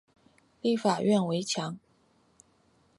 [0.61, 1.77] 立法院围墙